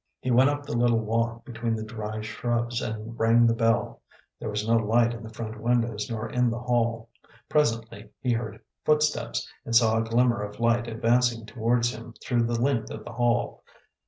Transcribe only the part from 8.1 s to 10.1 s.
he heard footsteps, and saw a